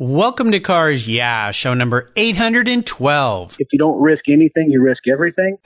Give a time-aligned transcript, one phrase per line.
[0.00, 3.58] Welcome to Cars Yeah, show number 812.
[3.60, 5.56] If you don't risk anything, you risk everything.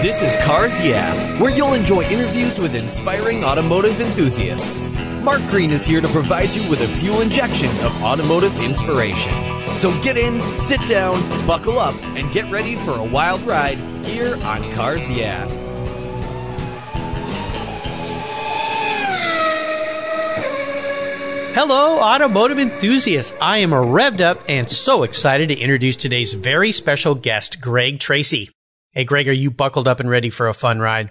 [0.00, 1.12] This is Cars Yeah,
[1.42, 4.88] where you'll enjoy interviews with inspiring automotive enthusiasts.
[5.24, 9.34] Mark Green is here to provide you with a fuel injection of automotive inspiration.
[9.74, 14.36] So get in, sit down, buckle up, and get ready for a wild ride here
[14.44, 15.44] on Cars Yeah.
[21.60, 23.36] Hello, automotive enthusiasts.
[23.40, 28.50] I am revved up and so excited to introduce today's very special guest, Greg Tracy.
[28.92, 31.10] Hey, Greg, are you buckled up and ready for a fun ride?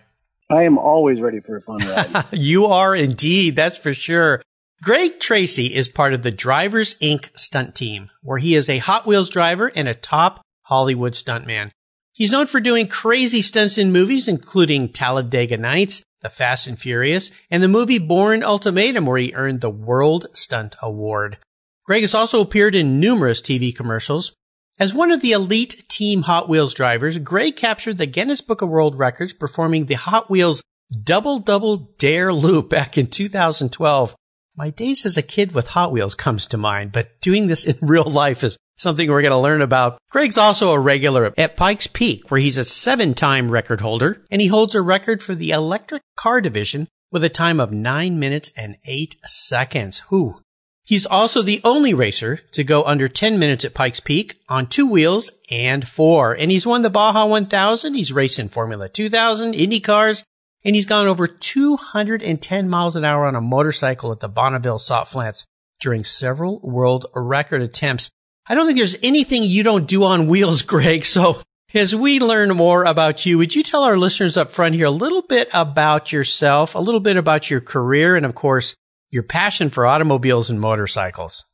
[0.49, 2.27] I am always ready for a fun ride.
[2.31, 4.41] you are indeed, that's for sure.
[4.81, 7.37] Greg Tracy is part of the Drivers Inc.
[7.37, 11.71] stunt team, where he is a Hot Wheels driver and a top Hollywood stuntman.
[12.13, 17.31] He's known for doing crazy stunts in movies, including Talladega Nights, The Fast and Furious,
[17.51, 21.37] and the movie Bourne Ultimatum, where he earned the World Stunt Award.
[21.85, 24.33] Greg has also appeared in numerous TV commercials.
[24.79, 28.69] As one of the elite team Hot Wheels drivers, Greg captured the Guinness Book of
[28.69, 30.61] World Records performing the Hot Wheels
[31.03, 34.15] Double Double Dare Loop back in 2012.
[34.55, 37.77] My days as a kid with Hot Wheels comes to mind, but doing this in
[37.81, 39.97] real life is something we're going to learn about.
[40.09, 44.41] Greg's also a regular at Pikes Peak, where he's a seven time record holder, and
[44.41, 48.51] he holds a record for the electric car division with a time of nine minutes
[48.57, 49.99] and eight seconds.
[50.09, 50.41] Whew.
[50.83, 54.87] He's also the only racer to go under 10 minutes at Pikes Peak on two
[54.87, 56.31] wheels and four.
[56.31, 57.93] And he's won the Baja 1000.
[57.93, 60.23] He's raced in Formula 2000, Indy cars,
[60.63, 65.09] and he's gone over 210 miles an hour on a motorcycle at the Bonneville Salt
[65.09, 65.45] Flats
[65.81, 68.09] during several world record attempts.
[68.49, 71.05] I don't think there's anything you don't do on wheels, Greg.
[71.05, 71.41] So
[71.73, 74.91] as we learn more about you, would you tell our listeners up front here a
[74.91, 78.75] little bit about yourself, a little bit about your career, and of course,
[79.09, 81.45] your passion for automobiles and motorcycles?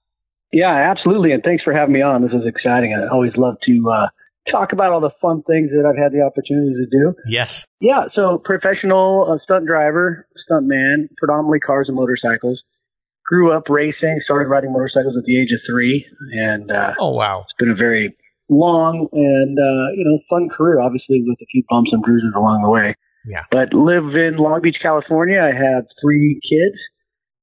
[0.51, 1.31] Yeah, absolutely.
[1.31, 2.21] And thanks for having me on.
[2.21, 2.93] This is exciting.
[2.93, 4.07] I always love to uh,
[4.51, 7.15] talk about all the fun things that I've had the opportunity to do.
[7.25, 7.65] Yes.
[7.81, 8.05] Yeah.
[8.13, 12.61] So professional uh, stunt driver, stunt man, predominantly cars and motorcycles
[13.25, 17.43] grew up racing, started riding motorcycles at the age of three, and uh, oh wow,
[17.43, 18.15] it's been a very
[18.49, 20.81] long and uh, you know fun career.
[20.81, 22.95] Obviously, with a few bumps and bruises along the way.
[23.25, 23.43] Yeah.
[23.51, 25.39] But live in Long Beach, California.
[25.39, 26.77] I have three kids,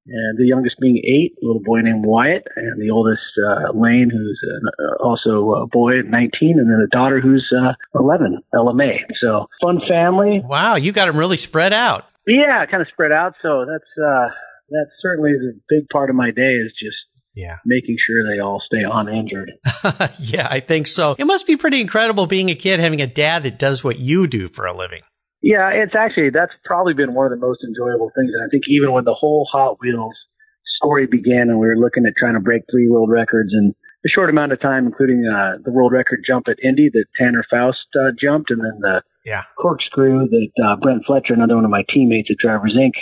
[0.06, 4.10] and the youngest being eight, a little boy named Wyatt, and the oldest uh, Lane,
[4.12, 8.74] who's uh, also a boy, at 19, and then a daughter who's uh, 11, Ella
[8.74, 9.00] May.
[9.20, 10.42] So fun family.
[10.44, 12.04] Wow, you got them really spread out.
[12.26, 13.34] Yeah, kind of spread out.
[13.41, 14.28] So that's uh,
[14.70, 16.97] that certainly is a big part of my day is just
[17.34, 17.58] yeah.
[17.64, 19.53] making sure they all stay uninjured.
[20.20, 21.14] yeah, I think so.
[21.19, 24.26] It must be pretty incredible being a kid having a dad that does what you
[24.26, 25.03] do for a living.
[25.42, 28.30] Yeah, it's actually that's probably been one of the most enjoyable things.
[28.34, 30.14] And I think even when the whole Hot Wheels
[30.76, 34.09] story began and we were looking at trying to break three world records in a
[34.09, 37.86] short amount of time, including uh, the world record jump at Indy that Tanner Foust
[37.97, 39.42] uh, jumped, and then the yeah.
[39.59, 42.92] corkscrew that uh, Brent Fletcher, another one of my teammates at Drivers Inc.,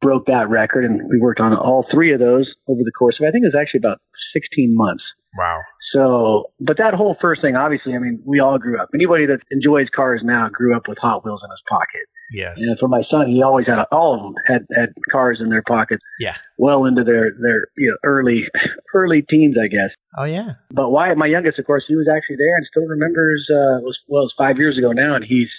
[0.00, 3.26] broke that record, and we worked on all three of those over the course of
[3.26, 3.98] I think it was actually about
[4.32, 5.04] 16 months.
[5.36, 5.60] Wow.
[5.92, 8.88] So, but that whole first thing, obviously, I mean, we all grew up.
[8.94, 12.06] Anybody that enjoys cars now grew up with Hot Wheels in his pocket.
[12.32, 12.60] Yes.
[12.60, 15.62] And for my son, he always had all of them had had cars in their
[15.62, 16.02] pockets.
[16.18, 16.34] Yeah.
[16.58, 18.44] Well into their their you know early
[18.94, 19.90] early teens, I guess.
[20.18, 20.54] Oh yeah.
[20.72, 21.14] But why?
[21.14, 23.46] my youngest, of course, he was actually there and still remembers.
[23.48, 25.50] Uh, was well, it was five years ago now, and he's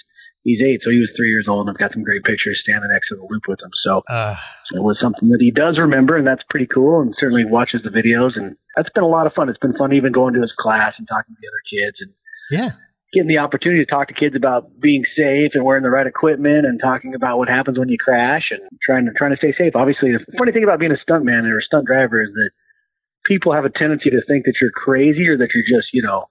[0.48, 2.88] he's eight, so he was three years old, and I've got some great pictures standing
[2.90, 3.70] next to the loop with him.
[3.84, 4.34] So uh,
[4.72, 7.02] it was something that he does remember, and that's pretty cool.
[7.02, 9.48] And certainly watches the videos, and that's been a lot of fun.
[9.48, 12.12] It's been fun even going to his class and talking to the other kids, and
[12.50, 12.70] yeah,
[13.12, 16.64] getting the opportunity to talk to kids about being safe and wearing the right equipment,
[16.64, 19.76] and talking about what happens when you crash, and trying to trying to stay safe.
[19.76, 22.50] Obviously, the funny thing about being a stuntman or a stunt driver is that
[23.26, 26.24] people have a tendency to think that you're crazy or that you're just you know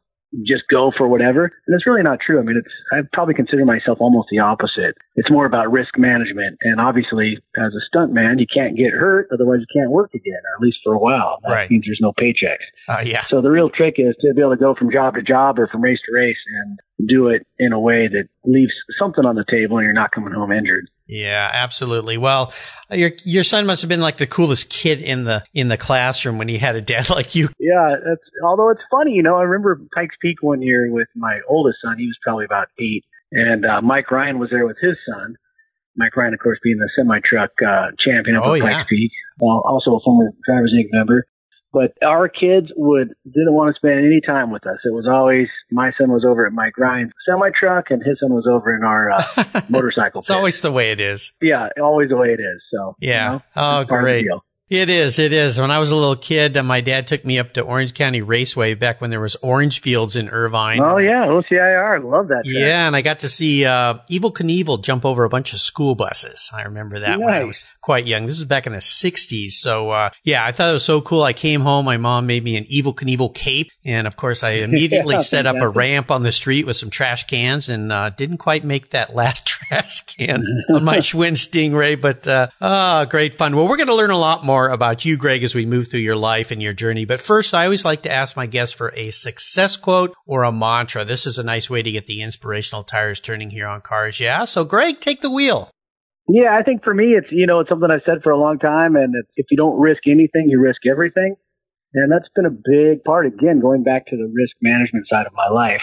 [0.45, 1.45] just go for whatever.
[1.45, 2.39] And it's really not true.
[2.39, 4.95] I mean, it's, I probably consider myself almost the opposite.
[5.15, 6.57] It's more about risk management.
[6.61, 9.29] And obviously, as a stunt man, you can't get hurt.
[9.33, 11.37] Otherwise, you can't work again, or at least for a while.
[11.43, 11.71] That right.
[11.71, 12.65] means there's no paychecks.
[12.87, 13.21] Uh, yeah.
[13.21, 15.67] So the real trick is to be able to go from job to job or
[15.67, 19.45] from race to race and do it in a way that leaves something on the
[19.49, 20.89] table and you're not coming home injured.
[21.05, 22.17] Yeah, absolutely.
[22.17, 22.51] Well,
[22.91, 26.37] your your son must have been like the coolest kid in the in the classroom
[26.37, 27.49] when he had a dad like you.
[27.59, 29.35] Yeah, that's although it's funny, you know.
[29.37, 31.97] I remember Pikes Peak one year with my oldest son.
[31.97, 35.35] He was probably about eight, and uh, Mike Ryan was there with his son.
[35.95, 38.83] Mike Ryan, of course, being the semi truck uh, champion of Oh, Pikes yeah.
[38.89, 39.11] Peak,
[39.41, 40.89] uh, also a former Drivers Inc.
[40.91, 41.25] member.
[41.73, 44.77] But our kids would didn't want to spend any time with us.
[44.85, 48.33] It was always my son was over at Mike Ryan's semi truck, and his son
[48.33, 50.19] was over in our uh, motorcycle.
[50.21, 50.37] It's pit.
[50.37, 51.33] always the way it is.
[51.41, 52.61] yeah, always the way it is.
[52.73, 53.29] So you Yeah.
[53.29, 54.25] know, oh, it's part of the great.
[54.69, 55.17] It is.
[55.17, 55.57] It is.
[55.57, 58.21] When I was a little kid, uh, my dad took me up to Orange County
[58.21, 60.81] Raceway back when there was orange fields in Irvine.
[60.81, 62.03] Oh yeah, OCIR.
[62.03, 62.43] Love that.
[62.43, 62.53] Track.
[62.53, 65.95] Yeah, and I got to see uh, Evel Knievel jump over a bunch of school
[65.95, 66.51] buses.
[66.53, 67.25] I remember that nice.
[67.25, 68.25] when I was quite young.
[68.25, 69.51] This was back in the '60s.
[69.51, 71.23] So uh, yeah, I thought it was so cool.
[71.23, 71.85] I came home.
[71.85, 75.47] My mom made me an Evel Knievel cape, and of course, I immediately Yeah, set
[75.47, 78.89] up a ramp on the street with some trash cans, and uh, didn't quite make
[78.89, 80.43] that last trash can
[80.73, 82.01] on my Schwinn Stingray.
[82.01, 83.55] But uh, ah, great fun.
[83.55, 85.99] Well, we're going to learn a lot more about you, Greg, as we move through
[85.99, 87.05] your life and your journey.
[87.05, 90.51] But first, I always like to ask my guests for a success quote or a
[90.51, 91.05] mantra.
[91.05, 94.19] This is a nice way to get the inspirational tires turning here on Cars.
[94.19, 94.45] Yeah.
[94.45, 95.69] So, Greg, take the wheel.
[96.27, 98.59] Yeah, I think for me, it's you know, it's something I've said for a long
[98.59, 101.35] time, and if you don't risk anything, you risk everything,
[101.93, 103.27] and that's been a big part.
[103.27, 105.81] Again, going back to the risk management side of my life,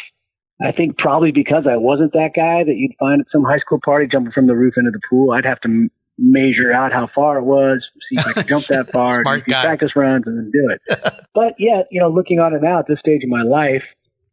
[0.61, 3.81] I think probably because I wasn't that guy that you'd find at some high school
[3.83, 5.33] party jumping from the roof into the pool.
[5.33, 5.89] I'd have to
[6.19, 9.53] measure out how far it was, see if I could jump that far, Smart do
[9.53, 10.81] practice runs, and then do it.
[11.35, 13.83] but yet, you know, looking on it now at this stage of my life,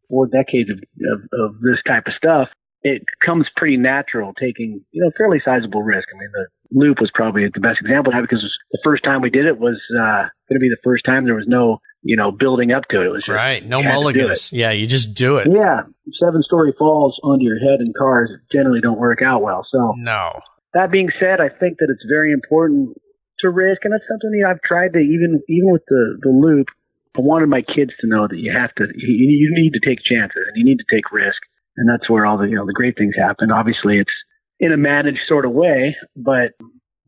[0.08, 2.48] four decades of, of, of this type of stuff,
[2.82, 6.08] it comes pretty natural taking, you know, fairly sizable risk.
[6.14, 8.42] I mean, the loop was probably the best example of that because
[8.72, 11.36] the first time we did it was uh, going to be the first time there
[11.36, 13.06] was no, you know, building up to it.
[13.06, 13.64] It was just, Right.
[13.64, 14.52] No you had to do mulligans.
[14.52, 14.72] Yeah.
[14.72, 15.46] You just do it.
[15.48, 15.82] yeah,
[16.20, 19.64] seven story falls onto your head in cars generally don't work out well.
[19.70, 20.32] So No.
[20.74, 22.96] that being said, I think that it's very important
[23.42, 26.68] to risk, and that's something that I've tried to even even with the the loop.
[27.16, 29.98] I wanted my kids to know that you have to you, you need to take
[30.02, 31.38] chances and you need to take risk,
[31.76, 33.50] and that's where all the you know the great things happen.
[33.50, 34.16] Obviously, it's
[34.58, 36.52] in a managed sort of way, but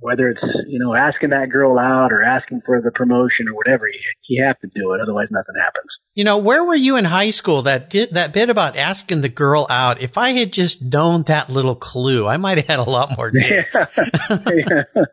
[0.05, 3.89] whether it's you know asking that girl out or asking for the promotion or whatever,
[3.89, 5.01] you, you have to do it.
[5.01, 5.91] Otherwise, nothing happens.
[6.15, 7.63] You know, where were you in high school?
[7.63, 10.03] That did, that bit about asking the girl out.
[10.03, 13.31] If I had just known that little clue, I might have had a lot more
[13.41, 13.75] dates.
[13.75, 14.85] yeah.
[14.95, 15.05] yeah,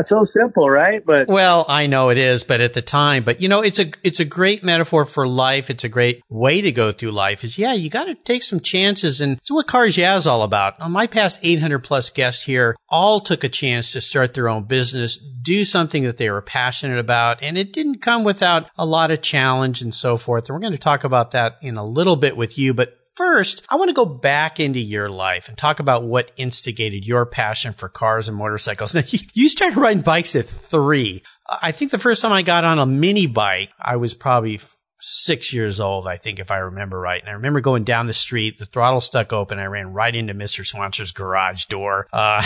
[0.00, 1.02] it's so simple, right?
[1.04, 3.90] But Well, I know it is, but at the time, but you know, it's a,
[4.02, 5.70] it's a great metaphor for life.
[5.70, 8.60] It's a great way to go through life is, yeah, you got to take some
[8.60, 9.20] chances.
[9.20, 10.74] And it's what Cars Yeah is all about.
[10.80, 14.48] Um, On my past 800 plus guests here, all took a chance to start their
[14.48, 17.42] own business, do something that they were passionate about.
[17.42, 20.48] And it didn't come without a lot of challenge and so forth.
[20.48, 23.62] And we're going to talk about that in a little bit with you, but First,
[23.68, 27.74] I want to go back into your life and talk about what instigated your passion
[27.74, 28.94] for cars and motorcycles.
[28.94, 29.02] Now,
[29.34, 31.22] you- started riding bikes at three.
[31.48, 34.60] I think the first time I got on a mini bike, I was probably
[35.04, 37.20] six years old, I think, if I remember right.
[37.20, 39.58] And I remember going down the street, the throttle stuck open.
[39.58, 40.64] I ran right into Mr.
[40.64, 42.06] Swanser's garage door.
[42.12, 42.40] Uh,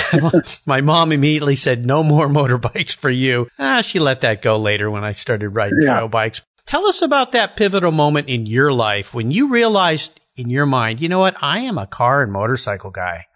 [0.66, 3.46] my mom immediately said, no more motorbikes for you.
[3.58, 5.90] Ah, she let that go later when I started riding Yeah.
[5.90, 6.42] trail bikes.
[6.64, 11.00] Tell us about that pivotal moment in your life when you realized in your mind,
[11.00, 11.36] you know what?
[11.42, 13.26] I am a car and motorcycle guy.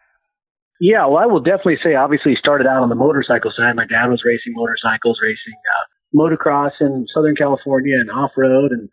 [0.81, 3.77] Yeah, well, I will definitely say, obviously, started out on the motorcycle side.
[3.77, 5.85] My dad was racing motorcycles, racing uh,
[6.17, 8.73] motocross in Southern California and off road.
[8.73, 8.89] And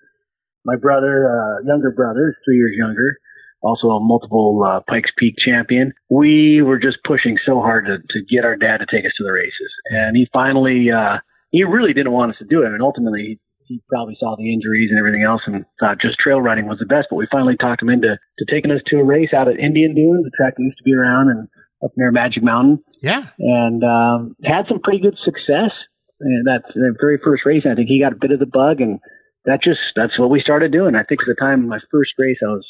[0.65, 3.17] my brother, uh, younger brother, three years younger,
[3.61, 5.93] also a multiple uh, Pikes Peak champion.
[6.09, 9.23] We were just pushing so hard to, to get our dad to take us to
[9.23, 9.71] the races.
[9.85, 11.19] And he finally, uh,
[11.51, 12.67] he really didn't want us to do it.
[12.67, 16.67] And ultimately, he, probably saw the injuries and everything else and thought just trail riding
[16.67, 17.07] was the best.
[17.09, 19.93] But we finally talked him into to taking us to a race out at Indian
[19.95, 21.47] Dunes, the track that used to be around and
[21.83, 23.27] up near Magic Mountain, Yeah.
[23.39, 25.71] and um, had some pretty good success.
[26.19, 28.81] And that the very first race, I think he got a bit of the bug,
[28.81, 28.97] and
[29.45, 30.95] that just that's what we started doing.
[30.95, 32.65] I think at the time of my first race, I was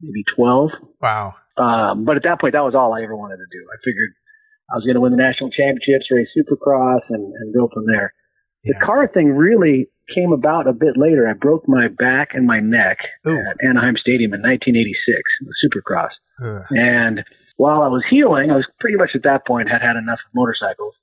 [0.00, 0.70] maybe 12.
[1.02, 1.34] Wow.
[1.58, 3.60] Um, but at that point, that was all I ever wanted to do.
[3.68, 4.10] I figured
[4.72, 8.12] I was going to win the national championships, race Supercross, and, and go from there.
[8.66, 11.28] The car thing really came about a bit later.
[11.28, 13.36] I broke my back and my neck Ooh.
[13.36, 16.10] at Anaheim Stadium in 1986, the Supercross.
[16.44, 16.64] Ugh.
[16.70, 17.24] And
[17.56, 20.34] while I was healing, I was pretty much at that point had had enough of
[20.34, 20.94] motorcycles.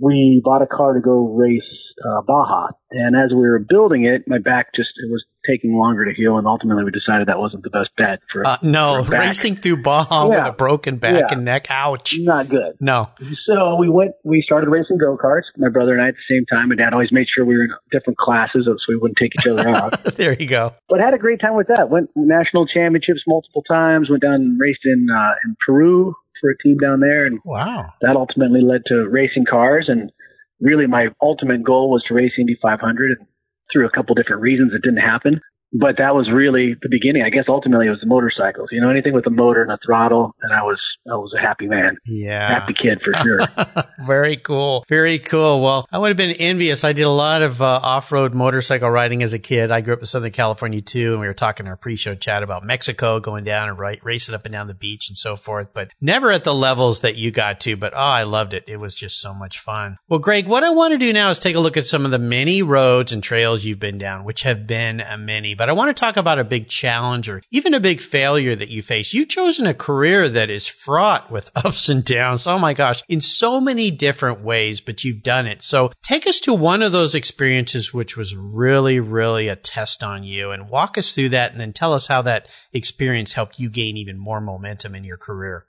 [0.00, 1.62] We bought a car to go race
[2.04, 6.04] uh, Baja, and as we were building it, my back just it was taking longer
[6.04, 9.12] to heal, and ultimately we decided that wasn't the best bet for Uh, no, for
[9.12, 10.44] racing through Baja Yeah.
[10.44, 11.26] with a broken back Yeah.
[11.36, 11.66] and neck.
[11.70, 12.16] Ouch.
[12.20, 12.74] Not good.
[12.80, 13.08] No.
[13.46, 15.44] So we went, we started racing go karts.
[15.56, 16.68] My brother and I at the same time.
[16.68, 19.46] My dad always made sure we were in different classes so we wouldn't take each
[19.46, 20.02] other out.
[20.16, 20.74] there you go.
[20.88, 21.88] but had a great time with that.
[21.88, 24.10] Went national championships multiple times.
[24.10, 27.86] Went down and raced in uh, in Peru for a team down there, and Wow.
[28.02, 29.86] that ultimately led to racing cars.
[29.88, 30.12] And
[30.60, 33.18] really, my ultimate goal was to race Indy 500.
[33.18, 33.26] And
[33.72, 35.40] through a couple different reasons, it didn't happen.
[35.72, 37.22] But that was really the beginning.
[37.22, 38.68] I guess ultimately it was the motorcycles.
[38.72, 41.40] You know, anything with a motor and a throttle, and I was I was a
[41.40, 41.96] happy man.
[42.06, 43.84] Yeah, happy kid for sure.
[44.06, 45.60] Very cool, very cool.
[45.60, 46.84] Well, I would have been envious.
[46.84, 49.70] I did a lot of uh, off road motorcycle riding as a kid.
[49.70, 52.14] I grew up in Southern California too, and we were talking in our pre show
[52.14, 55.36] chat about Mexico, going down and right, racing up and down the beach and so
[55.36, 55.68] forth.
[55.74, 57.76] But never at the levels that you got to.
[57.76, 58.64] But oh, I loved it.
[58.68, 59.98] It was just so much fun.
[60.08, 62.10] Well, Greg, what I want to do now is take a look at some of
[62.10, 65.94] the many roads and trails you've been down, which have been many but I want
[65.94, 69.12] to talk about a big challenge or even a big failure that you face.
[69.12, 72.46] You've chosen a career that is fraught with ups and downs.
[72.46, 75.62] Oh my gosh, in so many different ways, but you've done it.
[75.62, 80.22] So take us to one of those experiences which was really, really a test on
[80.22, 83.68] you and walk us through that and then tell us how that experience helped you
[83.68, 85.66] gain even more momentum in your career.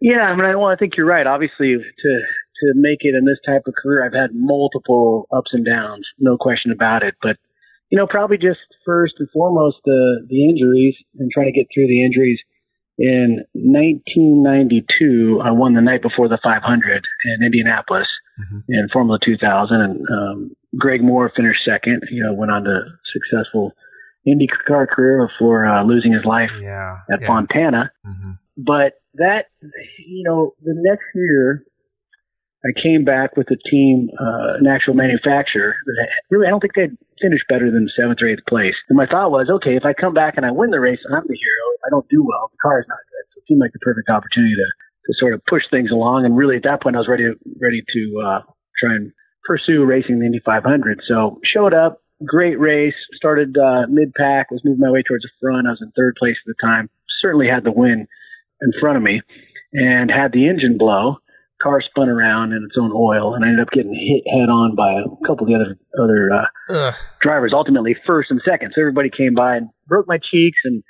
[0.00, 1.26] Yeah, I mean, I, well, I think you're right.
[1.26, 2.20] Obviously, to
[2.60, 6.36] to make it in this type of career, I've had multiple ups and downs, no
[6.36, 7.14] question about it.
[7.22, 7.36] But
[7.90, 11.88] you know, probably just first and foremost the the injuries and trying to get through
[11.88, 12.40] the injuries.
[12.98, 18.06] In 1992, I won the night before the 500 in Indianapolis
[18.38, 18.58] mm-hmm.
[18.68, 22.02] in Formula 2000, and um, Greg Moore finished second.
[22.10, 23.72] You know, went on to successful
[24.28, 27.26] IndyCar career before uh, losing his life yeah, at yeah.
[27.26, 27.90] Fontana.
[28.06, 28.32] Mm-hmm.
[28.58, 29.46] But that,
[30.06, 31.64] you know, the next year
[32.60, 36.74] I came back with a team, uh, an actual manufacturer that really, I don't think
[36.74, 38.76] they'd finish better than seventh or eighth place.
[38.88, 41.24] And my thought was, okay, if I come back and I win the race, I'm
[41.24, 41.64] the hero.
[41.76, 43.24] If I don't do well, the car is not good.
[43.32, 44.68] So it seemed like the perfect opportunity to,
[45.08, 46.26] to sort of push things along.
[46.26, 48.40] And really at that point, I was ready to, ready to, uh,
[48.76, 49.12] try and
[49.44, 51.00] pursue racing the Indy 500.
[51.08, 55.32] So showed up, great race, started, uh, mid pack, was moving my way towards the
[55.40, 55.66] front.
[55.66, 56.90] I was in third place at the time.
[57.24, 58.06] Certainly had the win
[58.60, 59.22] in front of me
[59.72, 61.16] and had the engine blow
[61.62, 64.74] car spun around in its own oil, and I ended up getting hit head on
[64.74, 67.52] by a couple of the other other uh, drivers.
[67.54, 68.72] Ultimately, first and second.
[68.74, 70.82] So everybody came by and broke my cheeks and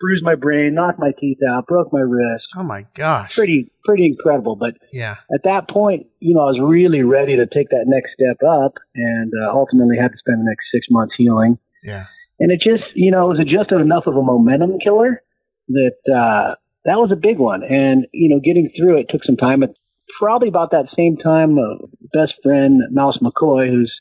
[0.00, 2.46] bruised my brain, knocked my teeth out, broke my wrist.
[2.56, 3.34] Oh my gosh!
[3.34, 4.56] Pretty pretty incredible.
[4.56, 8.12] But yeah, at that point, you know, I was really ready to take that next
[8.14, 11.58] step up, and uh, ultimately had to spend the next six months healing.
[11.82, 12.06] Yeah.
[12.40, 15.22] And it just, you know, it was just enough of a momentum killer
[15.68, 16.54] that uh,
[16.84, 17.62] that was a big one.
[17.62, 19.62] And you know, getting through it took some time.
[19.62, 19.70] It
[20.18, 23.92] probably about that same time, uh, best friend Mouse McCoy, who's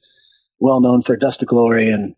[0.59, 2.15] well known for Dust to Glory and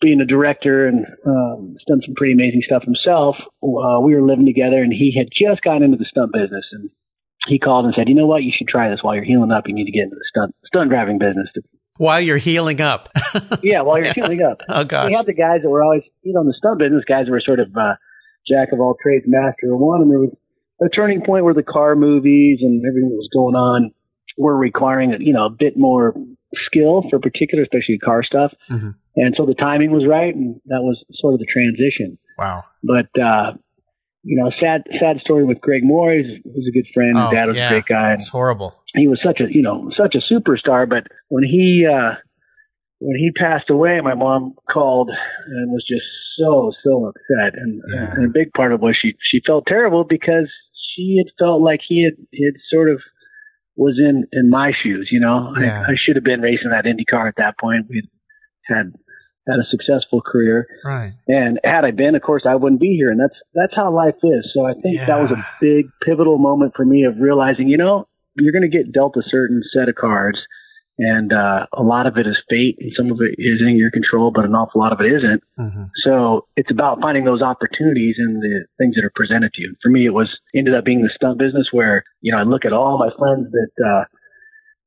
[0.00, 3.36] being a director and um, has done some pretty amazing stuff himself.
[3.62, 6.90] Uh, we were living together, and he had just gotten into the stunt business, and
[7.46, 8.42] he called and said, "You know what?
[8.42, 9.64] You should try this while you're healing up.
[9.66, 11.48] You need to get into the stunt stunt driving business."
[11.96, 13.08] While you're healing up.
[13.62, 14.60] yeah, while you're healing up.
[14.68, 15.08] Oh gosh.
[15.08, 17.32] We had the guys that were always, you know, in the stunt business, guys that
[17.32, 17.94] were sort of uh,
[18.46, 20.36] jack of all trades, master of one, and there was
[20.80, 23.92] a turning point where the car movies and everything that was going on
[24.38, 26.14] were requiring you know a bit more
[26.66, 28.52] skill for particular, especially car stuff.
[28.70, 28.90] Mm-hmm.
[29.16, 32.18] And so the timing was right, and that was sort of the transition.
[32.38, 32.64] Wow.
[32.82, 33.52] But uh,
[34.22, 36.12] you know, sad sad story with Greg Moore.
[36.12, 37.14] He was a good friend.
[37.16, 37.68] Oh, Dad was yeah.
[37.68, 38.12] a great guy.
[38.14, 38.74] It's horrible.
[38.94, 40.88] He was such a you know such a superstar.
[40.88, 42.14] But when he uh,
[42.98, 45.10] when he passed away, my mom called
[45.46, 46.04] and was just
[46.38, 47.58] so so upset.
[47.58, 48.12] And, Yeah.
[48.14, 50.50] and a big part of it was she she felt terrible because
[50.96, 53.00] she had felt like he had he had sort of
[53.76, 55.08] was in in my shoes.
[55.12, 55.84] You know, Yeah.
[55.86, 57.86] I, I should have been racing that Indy car at that point.
[57.88, 58.08] We
[58.68, 58.92] had
[59.46, 61.12] had a successful career, Right.
[61.28, 63.10] and had I been, of course, I wouldn't be here.
[63.12, 64.50] And that's that's how life is.
[64.52, 68.08] So I think that was a big pivotal moment for me of realizing, you know,
[68.34, 70.38] you're going to get dealt a certain set of cards,
[70.98, 73.90] and uh, a lot of it is fate, and some of it is in your
[73.90, 75.42] control, but an awful lot of it isn't.
[75.58, 75.84] Mm-hmm.
[76.04, 79.74] So it's about finding those opportunities and the things that are presented to you.
[79.82, 82.64] For me, it was ended up being the stunt business where you know I look
[82.64, 84.04] at all my friends that uh,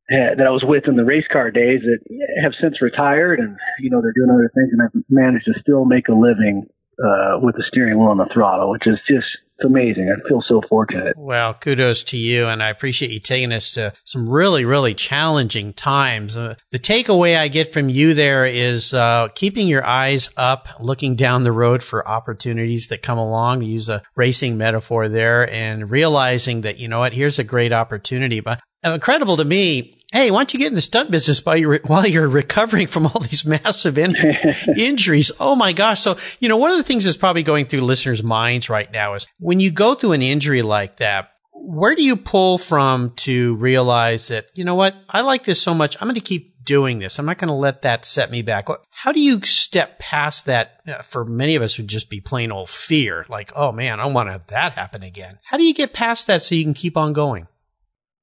[0.09, 1.99] had- that I was with in the race car days that
[2.41, 5.85] have since retired, and you know they're doing other things, and I've managed to still
[5.85, 6.65] make a living
[7.03, 9.27] uh, with the steering wheel and the throttle, which is just
[9.59, 10.09] it's amazing.
[10.09, 11.15] I feel so fortunate.
[11.17, 15.73] Well, kudos to you, and I appreciate you taking us to some really, really challenging
[15.73, 16.37] times.
[16.37, 21.15] Uh, the takeaway I get from you there is uh, keeping your eyes up, looking
[21.15, 23.63] down the road for opportunities that come along.
[23.63, 28.39] Use a racing metaphor there, and realizing that you know what, here's a great opportunity.
[28.39, 29.98] But uh, incredible to me.
[30.11, 33.05] Hey, why don't you get in the stunt business while you're while you're recovering from
[33.05, 34.15] all these massive in-
[34.77, 35.31] injuries?
[35.39, 36.01] Oh my gosh!
[36.01, 39.13] So you know, one of the things that's probably going through listeners' minds right now
[39.13, 41.31] is when you go through an injury like that.
[41.61, 44.95] Where do you pull from to realize that you know what?
[45.09, 45.97] I like this so much.
[46.01, 47.19] I'm going to keep doing this.
[47.19, 48.67] I'm not going to let that set me back.
[48.91, 50.79] How do you step past that?
[50.87, 54.03] Uh, for many of us, would just be plain old fear, like, oh man, I
[54.03, 55.39] don't want to have that happen again.
[55.43, 57.47] How do you get past that so you can keep on going?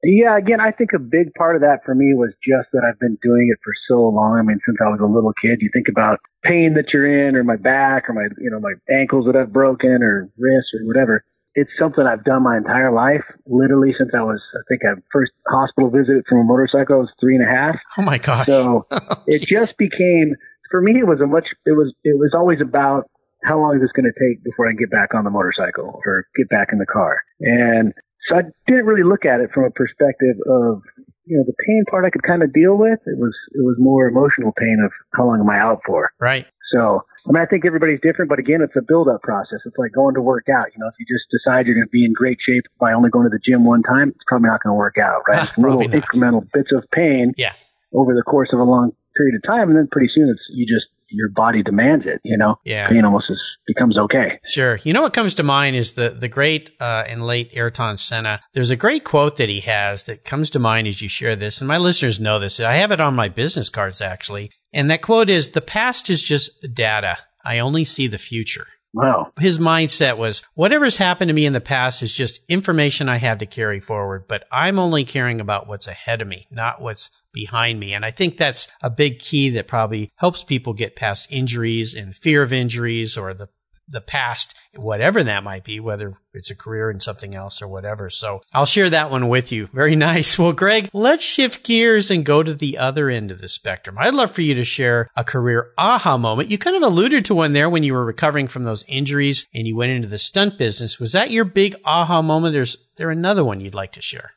[0.02, 2.98] Yeah, again, I think a big part of that for me was just that I've
[3.00, 4.38] been doing it for so long.
[4.38, 7.34] I mean, since I was a little kid, you think about pain that you're in
[7.34, 10.86] or my back or my, you know, my ankles that I've broken or wrists or
[10.86, 11.24] whatever.
[11.54, 15.32] It's something I've done my entire life, literally since I was, I think I first
[15.48, 17.76] hospital visit from a motorcycle I was three and a half.
[17.96, 18.46] Oh my gosh.
[18.46, 20.36] So Oh, it just became,
[20.70, 23.08] for me, it was a much, it was, it was always about
[23.44, 26.26] how long is this going to take before I get back on the motorcycle or
[26.36, 27.22] get back in the car.
[27.40, 27.94] And
[28.28, 30.82] so I didn't really look at it from a perspective of,
[31.24, 32.98] you know, the pain part I could kind of deal with.
[33.06, 36.10] It was, it was more emotional pain of how long am I out for?
[36.20, 36.46] right.
[36.72, 39.60] So, I mean, I think everybody's different, but again, it's a build up process.
[39.64, 40.66] It's like going to work out.
[40.74, 43.08] You know, if you just decide you're going to be in great shape by only
[43.08, 45.44] going to the gym one time, it's probably not going to work out, right?
[45.48, 45.90] It's little not.
[45.94, 47.52] incremental bits of pain Yeah.
[47.94, 50.66] over the course of a long period of time, and then pretty soon it's you
[50.66, 52.20] just your body demands it.
[52.24, 52.88] You know, Yeah.
[52.88, 54.38] pain almost is, becomes okay.
[54.44, 54.78] Sure.
[54.84, 58.40] You know what comes to mind is the the great uh, and late Ayrton Senna.
[58.54, 61.60] There's a great quote that he has that comes to mind as you share this,
[61.60, 62.60] and my listeners know this.
[62.60, 66.22] I have it on my business cards actually, and that quote is: "The past is
[66.22, 67.18] just data.
[67.44, 69.30] I only see the future." Wow.
[69.38, 73.38] His mindset was, whatever's happened to me in the past is just information I have
[73.38, 77.78] to carry forward, but I'm only caring about what's ahead of me, not what's behind
[77.78, 77.92] me.
[77.92, 82.16] And I think that's a big key that probably helps people get past injuries and
[82.16, 83.50] fear of injuries or the
[83.88, 88.10] the past, whatever that might be, whether it's a career in something else or whatever.
[88.10, 89.66] So I'll share that one with you.
[89.66, 90.38] Very nice.
[90.38, 93.96] Well, Greg, let's shift gears and go to the other end of the spectrum.
[93.98, 96.50] I'd love for you to share a career aha moment.
[96.50, 99.66] You kind of alluded to one there when you were recovering from those injuries and
[99.66, 100.98] you went into the stunt business.
[100.98, 102.54] Was that your big aha moment?
[102.54, 104.32] There's there another one you'd like to share?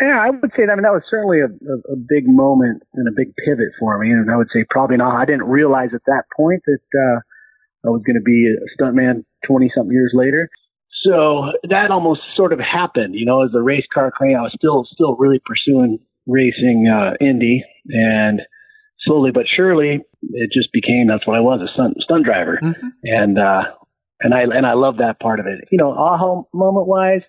[0.00, 0.72] Yeah, I would say that.
[0.72, 3.98] I mean, that was certainly a, a, a big moment and a big pivot for
[3.98, 4.10] me.
[4.10, 5.14] And I would say probably not.
[5.14, 7.20] I didn't realize at that point that uh,
[7.84, 10.50] I was going to be a stuntman 20 something years later.
[11.02, 14.36] So that almost sort of happened, you know, as a race car clean.
[14.36, 18.42] I was still, still really pursuing racing, uh, Indy and
[19.00, 22.58] slowly but surely it just became, that's what I was, a stunt, stunt driver.
[22.62, 22.88] Mm-hmm.
[23.04, 23.62] And, uh,
[24.20, 25.66] and I, and I love that part of it.
[25.70, 27.22] You know, aha moment wise,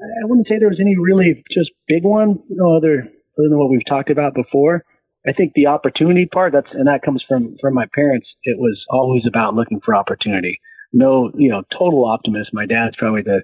[0.00, 3.58] I wouldn't say there was any really just big one, you know, other, other than
[3.58, 4.84] what we've talked about before.
[5.28, 8.26] I think the opportunity part, that's, and that comes from, from my parents.
[8.44, 10.60] It was always about looking for opportunity.
[10.92, 12.50] No, you know, total optimist.
[12.52, 13.42] My dad's probably the,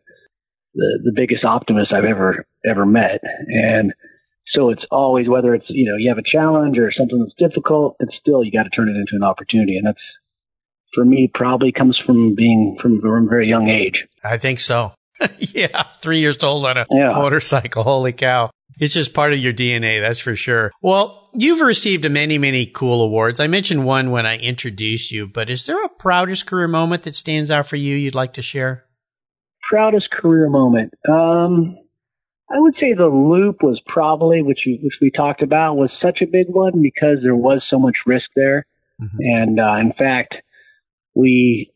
[0.74, 3.20] the, the biggest optimist I've ever, ever met.
[3.48, 3.92] And
[4.54, 7.96] so it's always, whether it's, you know, you have a challenge or something that's difficult,
[8.00, 9.76] it's still, you got to turn it into an opportunity.
[9.76, 10.00] And that's,
[10.94, 14.04] for me, probably comes from being from, from a very young age.
[14.22, 14.92] I think so.
[15.38, 17.12] yeah, three years old on a Yeah.
[17.14, 17.82] motorcycle.
[17.82, 18.50] Holy cow.
[18.78, 20.70] It's just part of your DNA, that's for sure.
[20.82, 23.40] Well, you've received many, many cool awards.
[23.40, 27.14] I mentioned one when I introduced you, but is there a proudest career moment that
[27.14, 28.84] stands out for you you'd like to share?
[29.72, 30.92] proudest career moment.
[31.08, 31.78] Um,
[32.50, 36.20] I would say the loop was probably, which you, which we talked about, was such
[36.20, 38.66] a big one because there was so much risk there.
[39.00, 39.08] Mhm.
[39.20, 40.34] And uh, in fact,
[41.14, 41.72] we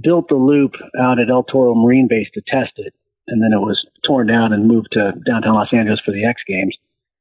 [0.00, 2.94] built the loop out at El Toro Marine Base to test it,
[3.26, 6.42] and then it was torn down and moved to downtown Los Angeles for the X
[6.46, 6.76] Games.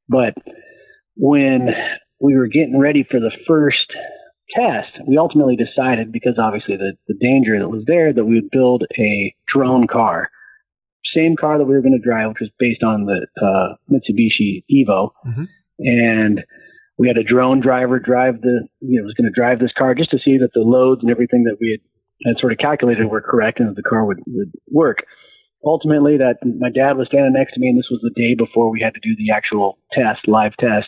[0.07, 0.35] But
[1.19, 1.67] when
[2.19, 3.85] we were getting ready for the first
[4.55, 8.49] test, we ultimately decided, because obviously the, the danger that was there, that we would
[8.51, 10.29] build a drone car.
[11.13, 14.63] Same car that we were going to drive, which was based on the uh, Mitsubishi
[14.71, 15.11] Evo.
[15.27, 15.47] Mhm.
[15.79, 16.43] And
[16.97, 19.95] we had a drone driver drive the, you know, was going to drive this car
[19.95, 23.07] just to see that the loads and everything that we had, had sort of calculated
[23.07, 24.97] were correct and that the car would, would work.
[25.63, 28.71] Ultimately, that my dad was standing next to me, and this was the day before
[28.71, 30.87] we had to do the actual test, live test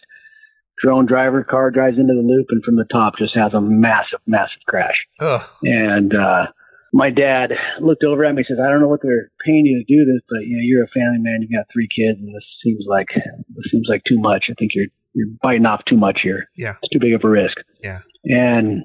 [0.81, 4.19] drone driver car drives into the loop and from the top just has a massive,
[4.25, 4.95] massive crash.
[5.19, 5.41] Ugh.
[5.63, 6.47] And uh,
[6.93, 9.79] my dad looked over at me and says, I don't know what they're paying you
[9.79, 12.33] to do this, but you know, you're a family man, you've got three kids, and
[12.35, 14.45] this seems like this seems like too much.
[14.49, 16.49] I think you're you're biting off too much here.
[16.55, 16.73] Yeah.
[16.81, 17.57] It's too big of a risk.
[17.83, 17.99] Yeah.
[18.23, 18.83] And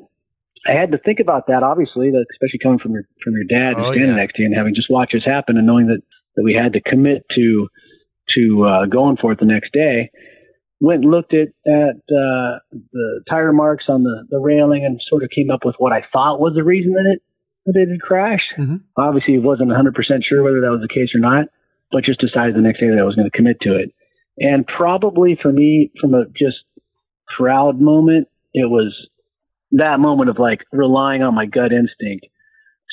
[0.68, 3.74] I had to think about that, obviously, that especially coming from your from your dad
[3.78, 4.16] Oh, standing yeah.
[4.16, 6.02] next to you and having just watched this happen and knowing that
[6.35, 7.68] that we had to commit to
[8.35, 10.11] to uh, going for it the next day.
[10.80, 12.58] Went and looked at at uh,
[12.92, 16.02] the tire marks on the the railing and sort of came up with what I
[16.12, 17.22] thought was the reason that it
[17.66, 18.52] that it had crashed.
[18.58, 18.80] Mhm.
[18.96, 21.46] Obviously, wasn't 100 percent sure whether that was the case or not,
[21.90, 23.92] but just decided the next day that I was going to commit to it.
[24.38, 26.58] And probably for me, from a just
[27.38, 29.08] proud moment, it was
[29.72, 32.26] that moment of like relying on my gut instinct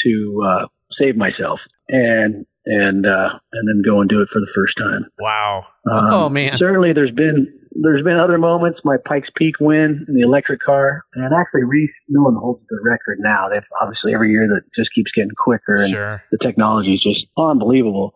[0.06, 0.65] to uh,
[0.98, 5.06] save myself and and uh, and then go and do it for the first time.
[5.19, 5.65] Wow.
[5.91, 6.58] Um, oh, man.
[6.58, 8.80] Certainly, there's been there's been other moments.
[8.84, 13.18] My Pikes Peak win in the electric car, and actually Rhys Millen holds the record
[13.20, 13.50] now.
[13.50, 16.24] They've obviously every year that just keeps getting quicker, and Sure.
[16.32, 18.14] the technology is just unbelievable.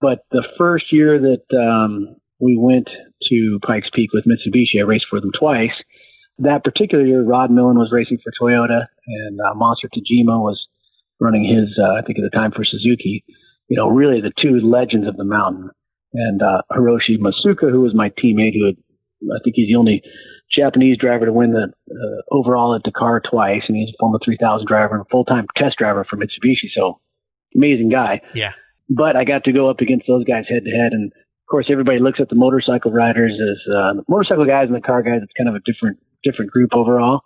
[0.00, 2.88] But the first year that um, we went
[3.28, 4.80] to Pikes Peak with Mitsubishi.
[4.80, 5.72] I raced for them twice.
[6.38, 10.66] That particular year, Rod Millen was racing for Toyota, and uh, Monster Tajima was
[11.20, 13.24] running his, uh, I think at the time for Suzuki.
[13.68, 15.70] You know, really the two legends of the mountain.
[16.14, 18.76] And uh, Hiroshi Masuoka, who was my teammate, who had,
[19.24, 20.02] I think he's the only
[20.54, 24.66] Japanese driver to win the uh, overall at Dakar twice, and he's a former 3000
[24.66, 26.70] driver and full-time test driver for Mitsubishi.
[26.74, 27.00] So
[27.54, 28.20] amazing guy.
[28.34, 28.52] Yeah.
[28.88, 31.66] But I got to go up against those guys head to head, and of course
[31.70, 35.20] everybody looks at the motorcycle riders as uh, the motorcycle guys and the car guys.
[35.22, 37.22] It's kind of a different different group overall.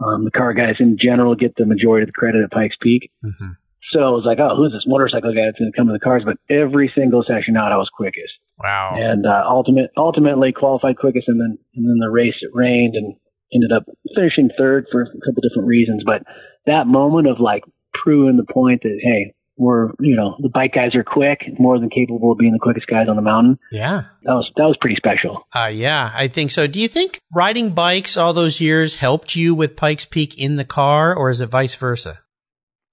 [0.00, 3.10] Um, the car guys in general get the majority of the credit at Pikes Peak.
[3.24, 3.50] Mm-hmm.
[3.92, 6.00] So I was like, oh, who's this motorcycle guy that's going to come to the
[6.00, 6.22] cars?
[6.24, 8.32] But every single session out, I was quickest.
[8.58, 8.96] Wow.
[8.96, 13.16] And uh, ultimate, ultimately qualified quickest, and then and then the race it rained and
[13.52, 16.02] ended up finishing third for a couple different reasons.
[16.06, 16.22] But
[16.66, 20.94] that moment of like proving the point that hey, we're you know the bike guys
[20.94, 23.58] are quick, more than capable of being the quickest guys on the mountain.
[23.70, 24.02] Yeah.
[24.22, 25.46] That was that was pretty special.
[25.54, 26.66] Uh, yeah, I think so.
[26.66, 30.64] Do you think riding bikes all those years helped you with Pikes Peak in the
[30.64, 32.20] car, or is it vice versa?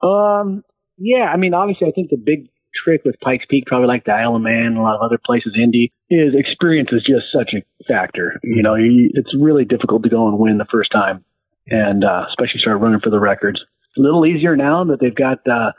[0.01, 0.63] Um,
[0.99, 2.47] yeah, I mean, obviously, I think the big
[2.83, 5.19] trick with Pikes Peak, probably like the Isle of Man and a lot of other
[5.23, 8.39] places, Indy, is experience is just such a factor.
[8.43, 11.23] You know, you, it's really difficult to go and win the first time,
[11.67, 13.59] and uh, especially start running for the records.
[13.61, 15.71] It's a little easier now that they've got uh,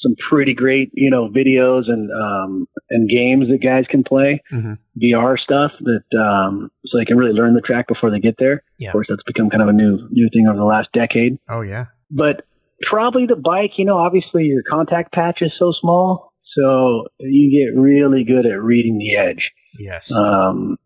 [0.00, 4.74] some pretty great, you know, videos and um, and games that guys can play, mm-hmm.
[5.02, 8.62] VR stuff that um, so they can really learn the track before they get there.
[8.78, 8.88] Yeah.
[8.88, 11.60] Of course, that's become kind of a new new thing over the last decade Oh
[11.62, 11.86] yeah.
[12.10, 12.44] but
[12.82, 17.78] probably the bike, you know, obviously your contact patch is so small, so you get
[17.78, 19.50] really good at reading the edge.
[19.78, 20.12] Yes.
[20.12, 20.76] Um,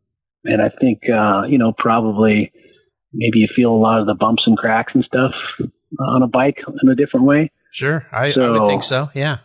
[0.44, 2.52] and I think, uh, you know, probably
[3.12, 5.32] maybe you feel a lot of the bumps and cracks and stuff
[5.98, 7.50] on a bike in a different way.
[7.70, 8.06] sure.
[8.12, 9.10] I, I would think so.
[9.14, 9.38] Yeah.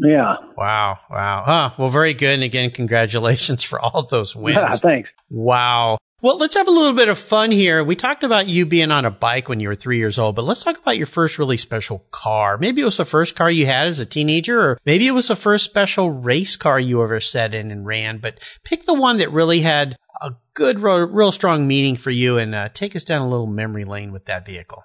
[0.00, 0.36] Yeah.
[0.56, 0.98] Wow.
[1.10, 1.42] Wow.
[1.46, 1.70] Huh.
[1.78, 2.34] Well, very good.
[2.34, 4.40] And again, congratulations for all those Yeah.
[4.40, 4.80] wins.
[4.80, 5.10] Thanks.
[5.30, 5.98] Wow.
[6.20, 7.84] Well, let's have a little bit of fun here.
[7.84, 10.44] We talked about you being on a bike when you were three years old, but
[10.44, 12.58] let's talk about your first really special car.
[12.58, 15.28] Maybe it was the first car you had as a teenager, or maybe it was
[15.28, 19.18] the first special race car you ever sat in and ran, but pick the one
[19.18, 23.04] that really had a good, real, real strong meaning for you and uh, take us
[23.04, 24.82] down a little memory lane with that vehicle.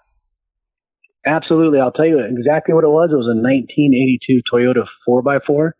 [1.25, 1.79] Absolutely.
[1.79, 3.09] I'll tell you exactly what it was.
[3.11, 5.71] It was a 1982 Toyota 4x4.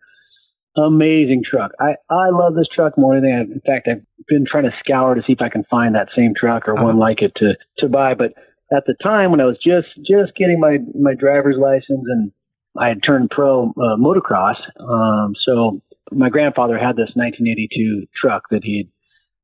[0.76, 1.72] Amazing truck.
[1.80, 3.54] I, I love this truck more than anything.
[3.54, 6.34] In fact, I've been trying to scour to see if I can find that same
[6.36, 6.86] truck or Uh-huh.
[6.86, 8.16] one like it to, to buy.
[8.16, 8.34] But
[8.76, 12.32] at the time when I was just, just getting my, my driver's license and
[12.76, 14.56] I had turned pro uh, motocross.
[14.80, 18.90] Um, so my grandfather had this 1982 truck that he'd,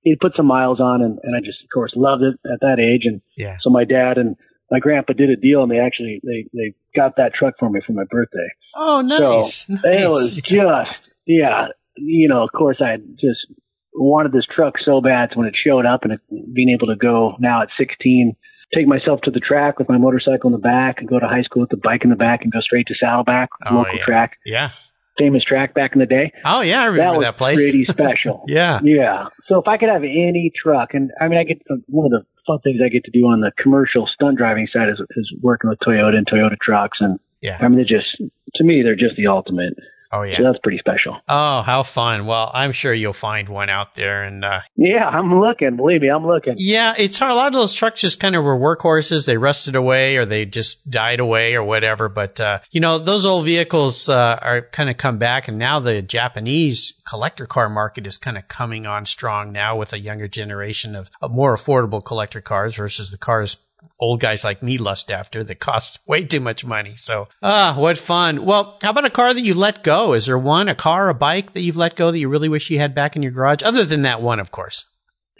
[0.01, 2.79] he'd put some miles on and, and I just, of course, loved it at that
[2.79, 3.01] age.
[3.05, 3.57] And Yeah.
[3.61, 4.35] so my dad and
[4.71, 7.79] my grandpa did a deal and they actually, they, they got that truck for me
[7.85, 8.47] for my birthday.
[8.75, 9.67] Oh, nice.
[9.69, 9.81] nice.
[9.83, 10.91] It was just,
[11.25, 13.45] yeah, you know, of course I just
[13.93, 15.29] wanted this truck so bad.
[15.33, 16.21] So when it showed up and it,
[16.53, 18.35] being able to go now at 16,
[18.73, 21.41] take myself to the track with my motorcycle in the back and go to high
[21.41, 24.05] school with the bike in the back and go straight to Saddleback, Oh, local yeah.
[24.05, 24.69] track, yeah.
[25.17, 26.31] famous track back in the day.
[26.45, 26.81] Oh, yeah.
[26.81, 27.57] I That remember was that, place.
[27.59, 28.43] pretty special.
[28.47, 28.79] yeah.
[28.83, 29.27] Yeah.
[29.47, 32.11] So if I could have any truck, and I mean, I get uh, one of
[32.11, 35.33] the fun things I get to do on the commercial stunt driving side is, is
[35.41, 37.57] working with Toyota and Toyota trucks, and Yeah.
[37.61, 38.17] I mean, they're just
[38.55, 39.73] to me, they're just the ultimate.
[40.11, 40.37] Oh, yeah.
[40.37, 41.17] So that's pretty special.
[41.27, 42.25] Oh, how fun.
[42.25, 44.23] Well, I'm sure you'll find one out there.
[44.23, 45.75] And, uh, Yeah, I'm looking.
[45.75, 46.55] Believe me, I'm looking.
[46.57, 47.31] yeah, it's hard.
[47.31, 49.25] A lot of those trucks just kind of were workhorses.
[49.27, 52.09] They rusted away or they just died away or whatever.
[52.09, 55.47] But, uh, you know, those old vehicles, uh, are kind of come back.
[55.47, 59.93] And now the Japanese collector car market is kind of coming on strong now with
[59.93, 63.57] a younger generation of, of more affordable collector cars versus the cars
[63.99, 66.93] old guys like me lust after that cost way too much money.
[66.97, 68.45] So, ah, what fun.
[68.45, 70.13] Well, how about a car that you let go?
[70.13, 72.69] Is there one, a car, a bike that you've let go that you really wish
[72.69, 73.63] you had back in your garage?
[73.63, 74.85] Other than that one, of course.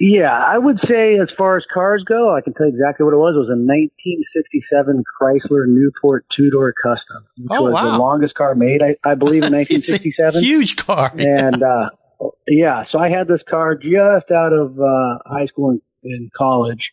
[0.01, 3.13] Yeah, I would say as far as cars go, I can tell you exactly what
[3.13, 3.35] it was.
[3.35, 7.91] It was a 1967 Chrysler Newport two door custom, which Oh, was wow.
[7.91, 10.41] the longest car made, I, I believe, in It's a 1967.
[10.43, 11.11] huge car.
[11.17, 11.89] and uh
[12.47, 16.91] yeah, so I had this car just out of uh high school and, and college.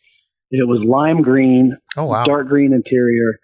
[0.51, 2.25] It was lime green, Oh, wow.
[2.25, 3.39] dark green interior,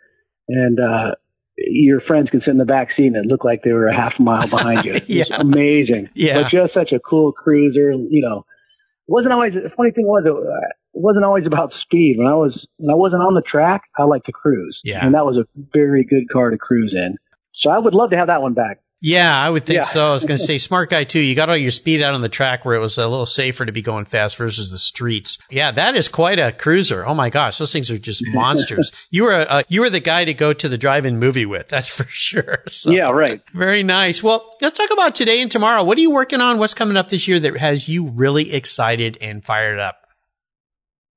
[0.49, 1.15] and uh
[1.59, 3.95] your friends could sit in the back seat and it looked like they were a
[3.95, 4.93] half mile behind you.
[4.97, 5.41] It was Yeah.
[5.41, 6.09] amazing.
[6.15, 6.43] Yeah.
[6.43, 8.45] But just such a cool cruiser, you know.
[9.07, 12.17] Wasn't always the funny thing was it, uh, it wasn't always about speed.
[12.19, 14.79] When I was when I wasn't on the track, I liked to cruise.
[14.83, 15.05] Yeah.
[15.05, 17.17] And that was a very good car to cruise in.
[17.55, 18.79] So I would love to have that one back.
[19.03, 19.85] Yeah, I would think Yeah.
[19.85, 20.09] so.
[20.09, 21.19] I was going to say smart guy too.
[21.19, 23.67] You got all your speed out on the track where it was a little safer
[23.67, 25.39] to be going fast versus the streets.
[25.51, 27.05] Yeah, that is quite a cruiser.
[27.05, 28.93] Oh my gosh, those things are just monsters.
[29.11, 31.69] you were uh, you were the guy to go to the drive-in movie with.
[31.69, 32.61] That's for sure.
[32.71, 33.43] So, Yeah, right.
[33.53, 34.23] Very nice.
[34.23, 35.83] Well, let's talk about today and tomorrow.
[35.85, 36.59] What are you working on?
[36.59, 39.97] What's coming up this year that has you really excited and fired up?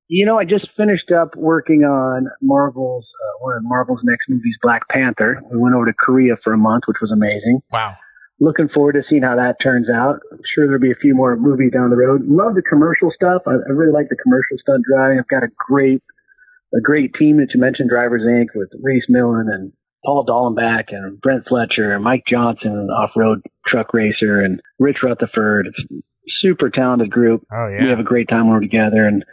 [0.07, 4.55] You know, I just finished up working on Marvel's uh, one of Marvel's next movies,
[4.61, 5.41] Black Panther.
[5.51, 7.61] We went over to Korea for a month, which was amazing.
[7.71, 7.95] Wow.
[8.39, 10.19] Looking forward to seeing how that turns out.
[10.31, 12.21] I'm sure there'll be a few more movies down the road.
[12.27, 13.43] Love the commercial stuff.
[13.47, 15.19] I, I really like the commercial stunt driving.
[15.19, 16.03] I've got a great
[16.75, 18.47] a great team that you mentioned, Drivers Inc.
[18.53, 19.71] with Rhys Millen and
[20.03, 25.67] Paul Dallenbach and Brent Fletcher and Mike Johnson, off-road truck racer, and Rich Rutherford.
[25.67, 25.95] It's a
[26.41, 27.45] super talented group.
[27.51, 27.83] Oh yeah.
[27.83, 29.23] We have a great time when we're together, and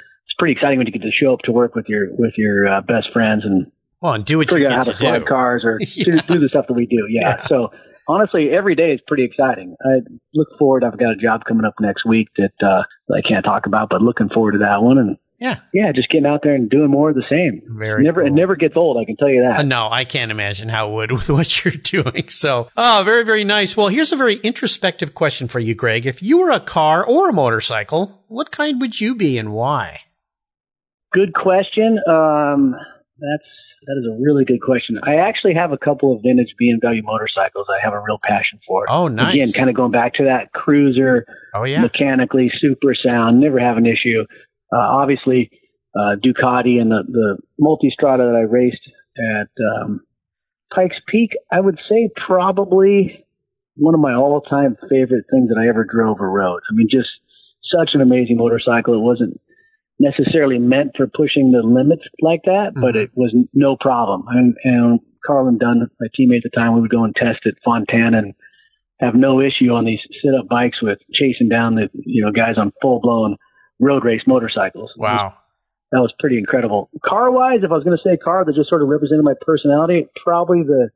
[0.43, 2.81] pretty exciting when you get to show up to work with your with your uh,
[2.81, 5.25] best friends and Well, and do what you out how to fly do.
[5.25, 6.05] cars or Yeah.
[6.05, 7.07] do, do the stuff that we do.
[7.09, 7.37] Yeah.
[7.39, 7.47] Yeah.
[7.47, 7.69] So
[8.09, 9.77] honestly, every day is pretty exciting.
[9.85, 10.01] I
[10.35, 10.83] look forward.
[10.83, 12.83] I've got a job coming up next week that uh,
[13.15, 14.99] I can't talk about, but looking forward to that one.
[14.99, 15.61] And Yeah.
[15.73, 17.63] yeah, just getting out there and doing more of the same.
[17.79, 18.97] Very never, it never gets old.
[19.01, 19.61] I can tell you that.
[19.61, 22.29] Uh, no, I can't imagine how it would with what you're doing.
[22.31, 23.77] So, oh, very, very nice.
[23.77, 26.05] Well, here's a very introspective question for you, Greg.
[26.07, 30.01] If you were a car or a motorcycle, what kind would you be and why?
[31.13, 31.99] Good question.
[32.09, 32.75] Um,
[33.19, 33.49] that's
[33.87, 34.99] that is a really good question.
[35.03, 37.67] I actually have a couple of vintage BMW motorcycles.
[37.69, 38.87] I have a real passion for.
[38.89, 39.35] Oh, nice.
[39.35, 41.81] Again, kind of going back to that cruiser, Oh, yeah.
[41.83, 44.25] mechanically super sound, never have an issue.
[44.73, 45.51] Uh, obviously,
[45.99, 48.81] uh, Ducati and the, the Multistrada that I raced
[49.19, 49.49] at
[49.83, 50.01] um,
[50.73, 53.27] Pikes Peak, I would say probably
[53.77, 56.61] one of my all-time favorite things that I ever drove or rode.
[56.71, 57.11] I mean, just
[57.65, 58.95] such an amazing motorcycle.
[58.95, 59.41] It wasn't
[59.99, 63.05] necessarily meant for pushing the limits like that, but Mhm.
[63.05, 64.25] it was no problem.
[64.29, 67.55] And, and Carlin Dunne, my teammate at the time, we would go and test at
[67.65, 68.35] Fontana and
[69.01, 72.73] have no issue on these sit-up bikes with chasing down the you know guys on
[72.81, 73.37] full-blown
[73.81, 74.91] road race motorcycles.
[74.97, 75.35] It was- Wow.
[75.93, 76.89] that was pretty incredible.
[77.05, 80.07] Car-wise, if I was going to say car that just sort of represented my personality,
[80.25, 80.91] probably the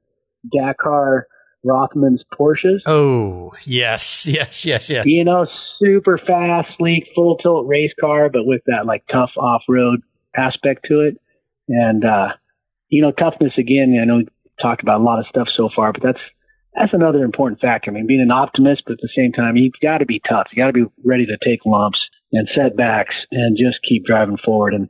[0.53, 1.27] Dakar
[1.65, 2.81] Rothmans Porsches.
[2.87, 5.05] Oh, yes, yes, yes, yes.
[5.07, 5.47] You know,
[5.83, 10.01] super fast, sleek, full tilt race car, but with that like tough off road
[10.37, 11.21] aspect to it.
[11.69, 12.29] And uh,
[12.89, 14.29] you know, toughness again, I know we
[14.61, 16.21] talked about a lot of stuff so far, but that's
[16.75, 17.91] that's another important factor.
[17.91, 20.49] I mean, being an optimist, but at the same time, you've got to be tough.
[20.53, 21.99] You got to be ready to take lumps
[22.33, 24.75] and setbacks and just keep driving forward.
[24.75, 24.89] And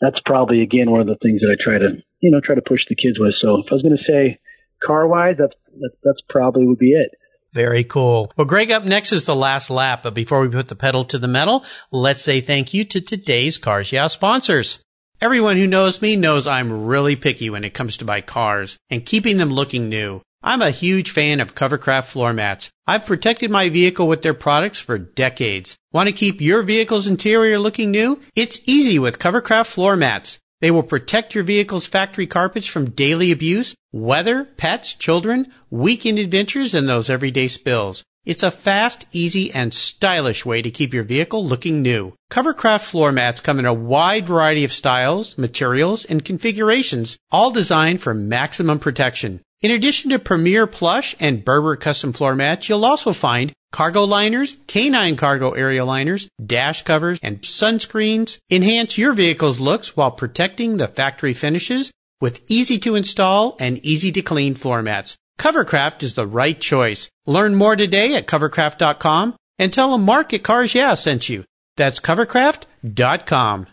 [0.00, 2.62] that's probably again one of the things that I try to you know try to
[2.62, 3.34] push the kids with.
[3.40, 4.38] So if I was going to say
[4.84, 7.10] car wise, that's that's, that's probably would be it.
[7.52, 8.30] Very cool.
[8.36, 10.02] Well, Greg, up next is the last lap.
[10.02, 13.58] But before we put the pedal to the metal, let's say thank you to today's
[13.58, 14.80] Cars Yeah sponsors.
[15.20, 19.04] Everyone who knows me knows I'm really picky when it comes to my cars and
[19.04, 20.22] keeping them looking new.
[20.42, 22.70] I'm a huge fan of Covercraft floor mats.
[22.86, 25.76] I've protected my vehicle with their products for decades.
[25.90, 28.20] Want to keep your vehicle's interior looking new?
[28.36, 30.38] It's easy with Covercraft floor mats.
[30.60, 36.74] They will protect your vehicle's factory carpets from daily abuse, weather, pets, children, weekend adventures,
[36.74, 38.02] and those everyday spills.
[38.24, 42.12] It's a fast, easy, and stylish way to keep your vehicle looking new.
[42.30, 48.02] Covercraft floor mats come in a wide variety of styles, materials, and configurations, all designed
[48.02, 49.40] for maximum protection.
[49.62, 54.56] In addition to Premier Plush and Berber custom floor mats, you'll also find cargo liners,
[54.66, 58.38] canine cargo area liners, dash covers, and sunscreens.
[58.50, 64.12] Enhance your vehicle's looks while protecting the factory finishes with easy to install and easy
[64.12, 65.16] to clean floor mats.
[65.38, 67.08] Covercraft is the right choice.
[67.26, 71.44] Learn more today at covercraft.com and tell them Mark at Cars Yeah sent you.
[71.76, 73.66] That's covercraft.com.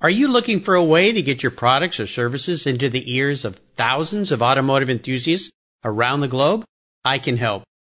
[0.00, 3.44] Are you looking for a way to get your products or services into the ears
[3.44, 5.50] of thousands of automotive enthusiasts
[5.84, 6.64] around the globe?
[7.04, 7.64] I can help.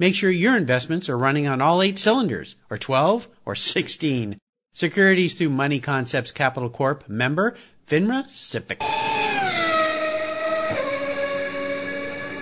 [0.00, 4.38] Make sure your investments are running on all eight cylinders, or 12, or 16.
[4.72, 7.06] Securities through Money Concepts Capital Corp.
[7.06, 7.54] Member,
[7.86, 8.80] FINRA SIPC.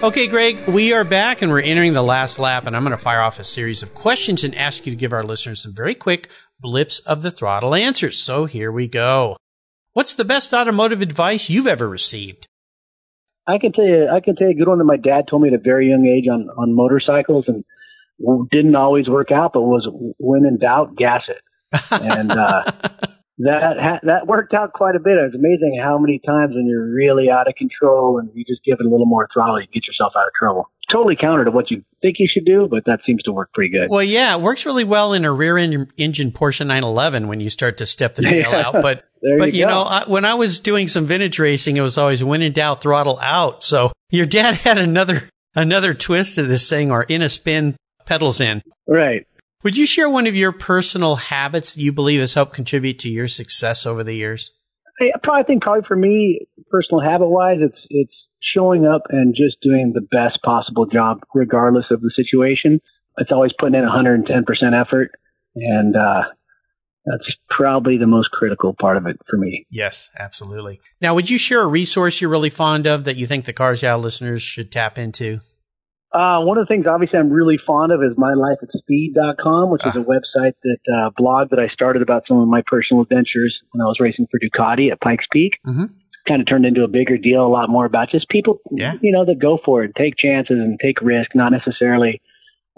[0.04, 3.02] Okay, Greg, we are back and we're entering the last lap, and I'm going to
[3.02, 5.96] fire off a series of questions and ask you to give our listeners some very
[5.96, 8.18] quick blips of the throttle answers.
[8.18, 9.36] So here we go.
[9.94, 12.47] What's the best automotive advice you've ever received?
[13.48, 15.42] I can tell you, I can tell you a good one that my dad told
[15.42, 17.64] me at a very young age on on motorcycles, and
[18.50, 21.42] didn't always work out, but was when in doubt, gas it.
[21.90, 22.62] And uh,
[23.38, 25.16] that ha- that worked out quite a bit.
[25.16, 28.78] It's amazing how many times when you're really out of control and you just give
[28.80, 30.70] it a little more throttle, you get yourself out of trouble.
[30.90, 33.70] Totally counter to what you think you should do, but that seems to work pretty
[33.70, 33.88] good.
[33.90, 37.50] Well, yeah, it works really well in a rear engine, engine Porsche 911 when you
[37.50, 38.80] start to step the tail out.
[38.80, 39.04] But
[39.38, 42.24] but you, you know, I, when I was doing some vintage racing, it was always
[42.24, 43.62] when in doubt, throttle out.
[43.62, 48.40] So your dad had another another twist to this thing, or in a spin, pedals
[48.40, 48.62] in.
[48.86, 49.26] Right.
[49.64, 53.08] Would you share one of your personal habits that you believe has helped contribute to
[53.08, 54.52] your success over the years?
[55.00, 59.56] I probably think probably for me, personal habit wise, it's it's showing up and just
[59.60, 62.80] doing the best possible job regardless of the situation.
[63.16, 65.10] It's always putting in 110% effort,
[65.56, 66.22] and uh,
[67.04, 69.66] that's probably the most critical part of it for me.
[69.70, 70.80] Yes, absolutely.
[71.00, 73.82] Now, would you share a resource you're really fond of that you think the Cars
[73.82, 75.40] Yeah listeners should tap into?
[76.12, 80.00] Uh, one of the things, obviously, I'm really fond of is mylifeatspeed.com, which is a
[80.00, 80.04] ah.
[80.04, 83.84] website that uh, blog that I started about some of my personal adventures when I
[83.84, 85.58] was racing for Ducati at Pikes Peak.
[85.66, 85.84] Mm-hmm.
[86.28, 88.94] Kind of turned into a bigger deal, a lot more about just people, yeah.
[89.00, 92.20] you know, that go for it, take chances and take risk, not necessarily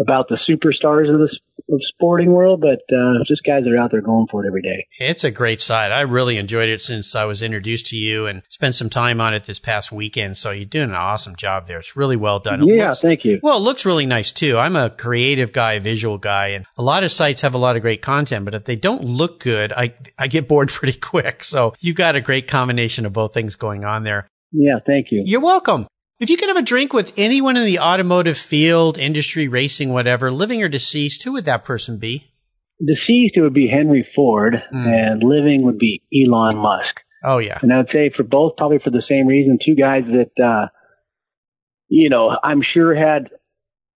[0.01, 1.29] about the superstars of the
[1.73, 4.63] of sporting world, but uh, just guys that are out there going for it every
[4.63, 4.87] day.
[4.99, 5.93] It's a great site.
[5.93, 9.35] I really enjoyed it since I was introduced to you and spent some time on
[9.35, 10.37] it this past weekend.
[10.37, 11.79] So you're doing an awesome job there.
[11.79, 12.63] It's really well done.
[12.63, 13.41] It yeah, looks, thank you.
[13.43, 14.57] Well, it looks really nice too.
[14.57, 17.83] I'm a creative guy, visual guy, and a lot of sites have a lot of
[17.83, 21.45] great content, but if they don't look good, I I get bored pretty quick.
[21.45, 24.27] So you've got a great combination of both things going on there.
[24.53, 25.23] Yeah, thank you.
[25.25, 25.87] You're welcome.
[26.21, 30.31] If you could have a drink with anyone in the automotive field, industry, racing, whatever,
[30.31, 32.31] living or deceased, who would that person be?
[32.79, 34.87] Deceased, it would be Henry Ford, mm.
[34.87, 36.95] and living would be Elon Musk.
[37.25, 37.59] Oh, yeah.
[37.63, 40.69] And I would say for both, probably for the same reason, two guys that, uh,
[41.89, 43.31] you know, I'm sure had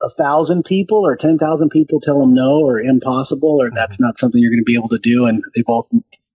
[0.03, 3.77] a thousand people or 10,000 people tell them no or impossible or mm-hmm.
[3.77, 5.27] that's not something you're going to be able to do.
[5.27, 5.89] And they both,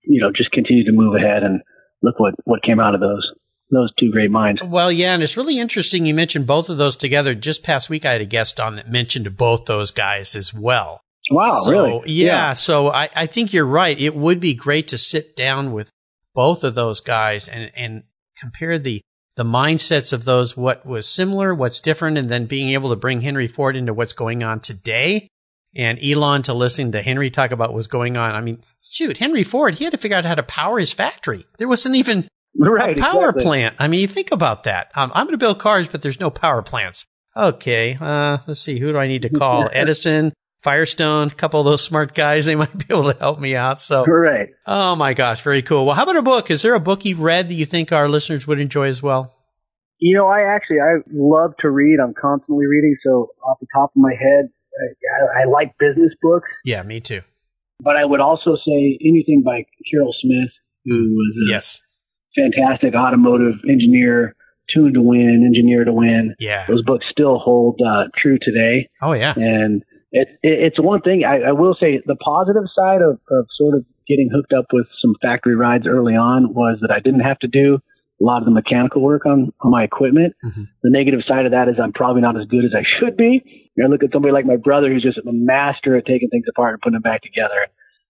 [0.03, 1.41] you know, just continue to move ahead.
[1.41, 1.61] And
[2.03, 3.31] look what, what came out of those
[3.71, 4.61] those two great minds.
[4.63, 7.35] Well, yeah, and it's really interesting you mentioned both of those together.
[7.35, 11.01] Just past week, I had a guest on that mentioned both those guys as well.
[11.31, 12.01] Wow, so, really?
[12.11, 12.53] Yeah, yeah.
[12.53, 13.99] So I, I think you're right.
[13.99, 15.89] It would be great to sit down with
[16.33, 18.03] both of those guys and, and
[18.37, 19.01] compare the,
[19.35, 23.21] the mindsets of those, what was similar, what's different, and then being able to bring
[23.21, 25.27] Henry Ford into what's going on today
[25.75, 28.33] and Elon to listen to Henry talk about what's going on.
[28.33, 31.45] I mean, shoot, Henry Ford, he had to figure out how to power his factory.
[31.57, 32.27] There wasn't even
[32.59, 32.97] Right.
[32.97, 33.43] A power exactly.
[33.43, 33.75] plant.
[33.79, 34.91] I mean, you think about that.
[34.95, 37.05] Um, I'm going to build cars, but there's no power plants.
[37.35, 37.97] Okay.
[37.99, 38.79] Uh, let's see.
[38.79, 39.69] Who do I need to call?
[39.73, 42.45] Edison, Firestone, a couple of those smart guys.
[42.45, 43.81] They might be able to help me out.
[43.81, 44.49] So, right.
[44.65, 45.41] Oh my gosh.
[45.41, 45.85] Very cool.
[45.85, 46.51] Well, how about a book?
[46.51, 49.33] Is there a book you've read that you think our listeners would enjoy as well?
[49.99, 51.99] You know, I actually, I love to read.
[52.01, 52.95] I'm constantly reading.
[53.05, 54.49] So off the top of my head,
[55.35, 56.47] I, I like business books.
[56.63, 57.21] Yeah, me too.
[57.81, 60.51] But I would also say anything by Carroll Smith,
[60.85, 61.81] who was a, yes
[62.35, 64.35] fantastic automotive engineer,
[64.73, 66.35] tuned to win, engineer to win.
[66.39, 66.65] Yeah.
[66.67, 68.89] Those books still hold uh, true today.
[69.01, 69.33] Oh, yeah.
[69.35, 73.47] And it, it, it's one thing I, I, will say the positive side of, of
[73.55, 77.21] sort of getting hooked up with some factory rides early on was that I didn't
[77.21, 77.79] have to do
[78.21, 80.35] a lot of the mechanical work on, on my equipment.
[80.43, 80.63] Mm-hmm.
[80.83, 83.69] The negative side of that is I'm probably not as good as I should be.
[83.81, 86.73] I look at somebody like my brother who's just a master at taking things apart
[86.73, 87.67] and putting them back together.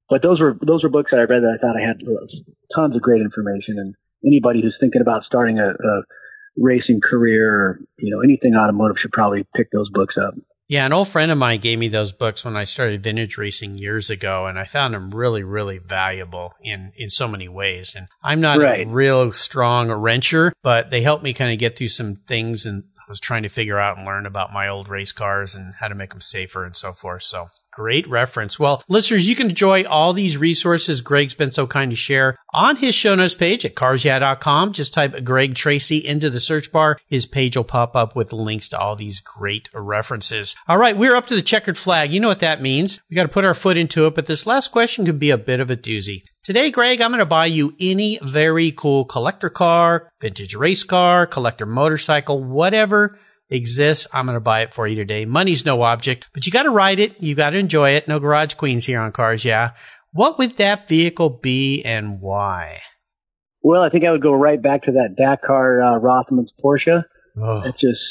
[0.09, 2.01] But those were those were books that I read that I thought I had
[2.75, 3.93] tons of great information and
[4.25, 6.01] anybody who's thinking about starting a, a
[6.57, 10.33] racing career or you know anything automotive should probably pick those books up.
[10.67, 13.79] Yeah, an old friend of mine gave me those books when I started vintage racing
[13.79, 17.95] years ago, and I found them really, really valuable in in so many ways.
[17.95, 18.85] And I'm not right.
[18.85, 22.83] a real strong wrencher, but they helped me kind of get through some things and
[23.09, 25.87] I was trying to figure out and learn about my old race cars and how
[25.87, 27.23] to make them safer and so forth.
[27.23, 28.59] So Great reference.
[28.59, 32.77] Well, listeners, you can enjoy all these resources Greg's been so kind to share on
[32.77, 34.73] his show notes page at carsyeah.com.
[34.73, 36.97] Just type Greg Tracy into the search bar.
[37.07, 40.55] His page will pop up with links to all these great references.
[40.67, 40.97] All right.
[40.97, 42.11] We're up to the checkered flag.
[42.11, 43.01] You know what that means.
[43.09, 45.37] We got to put our foot into it, but this last question could be a
[45.37, 46.23] bit of a doozy.
[46.43, 51.27] Today, Greg, I'm going to buy you any very cool collector car, vintage race car,
[51.27, 53.19] collector motorcycle, whatever
[53.49, 55.25] exists, I'm going to buy it for you today.
[55.25, 57.21] Money's no object, but you got to ride it.
[57.21, 58.07] You got to enjoy it.
[58.07, 59.71] No garage queens here on Cars Yeah.
[60.11, 62.79] What would that vehicle be and why?
[63.61, 67.03] Well, I think I would go right back to that Dakar uh, Rothmans Porsche.
[67.39, 67.61] Oh.
[67.61, 68.01] It just,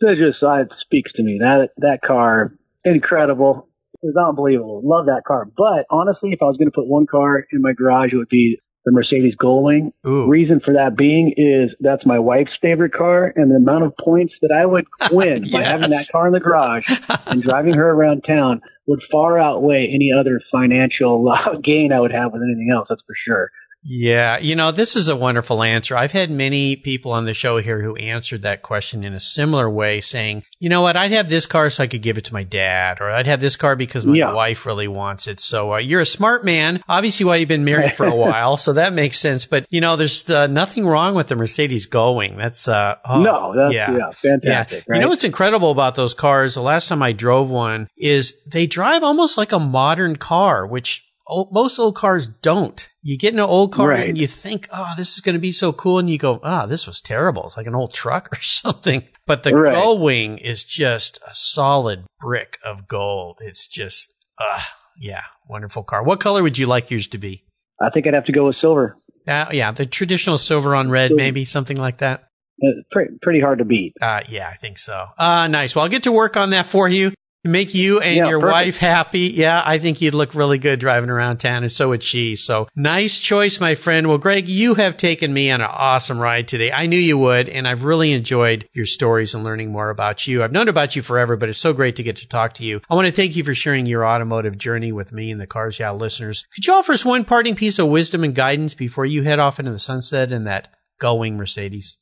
[0.00, 1.38] it just, uh, it speaks to me.
[1.40, 2.54] That that car,
[2.84, 3.68] incredible.
[4.02, 4.82] It's unbelievable.
[4.84, 5.46] Love that car.
[5.56, 8.28] But honestly, if I was going to put one car in my garage, it would
[8.28, 9.92] be the Mercedes Gullwing.
[10.06, 10.26] Ooh.
[10.26, 14.34] Reason for that being is that's my wife's favorite car, and the amount of points
[14.42, 16.88] that I would win by having that car in the garage
[17.26, 22.12] and driving her around town would far outweigh any other financial uh, gain I would
[22.12, 22.88] have with anything else.
[22.88, 23.50] That's for sure.
[23.84, 25.96] Yeah, you know, this is a wonderful answer.
[25.96, 29.68] I've had many people on the show here who answered that question in a similar
[29.68, 32.32] way, saying, you know what, I'd have this car so I could give it to
[32.34, 34.32] my dad, or I'd have this car because my Yeah.
[34.32, 35.40] wife really wants it.
[35.40, 36.80] So uh, you're a smart man.
[36.88, 39.46] Obviously, why you've been married for a while, so that makes sense.
[39.46, 42.36] But, you know, there's uh, nothing wrong with the Mercedes going.
[42.36, 43.96] That's, uh, oh, no, that's yeah.
[43.96, 44.78] yeah, fantastic.
[44.78, 44.84] Yeah.
[44.86, 44.96] Right?
[44.98, 46.54] You know what's incredible about those cars?
[46.54, 51.04] The last time I drove one is they drive almost like a modern car, which
[51.28, 52.88] o- most old cars don't.
[53.02, 54.08] You get in an old car Right.
[54.08, 55.98] and you think, oh, this is going to be so cool.
[55.98, 57.44] And you go, ah, this was terrible.
[57.46, 59.04] It's like an old truck or something.
[59.26, 59.72] But the Right.
[59.74, 63.38] Gull Wing is just a solid brick of gold.
[63.42, 64.66] It's just, ah,
[64.98, 66.02] yeah, wonderful car.
[66.02, 67.44] What color would you like yours to be?
[67.80, 68.96] I think I'd have to go with silver.
[69.26, 72.24] Uh, yeah, the traditional silver on red, maybe something like that.
[72.58, 73.94] It's pretty, pretty hard to beat.
[74.00, 75.06] Uh, yeah, I think so.
[75.18, 75.74] Uh, nice.
[75.74, 77.12] Well, I'll get to work on that for you.
[77.44, 78.52] Make you and Yeah, your perfect.
[78.66, 79.32] wife happy.
[79.34, 82.36] Yeah, I think you'd look really good driving around town, and so would she.
[82.36, 84.06] So nice choice, my friend.
[84.06, 86.70] Well, Greg, you have taken me on an awesome ride today.
[86.70, 90.44] I knew you would, and I've really enjoyed your stories and learning more about you.
[90.44, 92.80] I've known about you forever, but it's so great to get to talk to you.
[92.88, 95.80] I want to thank you for sharing your automotive journey with me and the Cars
[95.80, 96.46] Yeah listeners.
[96.54, 99.58] Could you offer us one parting piece of wisdom and guidance before you head off
[99.58, 100.68] into the sunset in that
[101.00, 101.96] Gullwing Mercedes?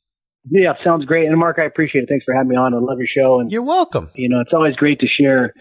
[0.49, 1.27] Yeah, sounds great.
[1.27, 2.09] And Mark, I appreciate it.
[2.09, 2.73] Thanks for having me on.
[2.73, 3.39] I love your show.
[3.39, 4.09] And, You're welcome.
[4.15, 5.53] you know, it's always great to share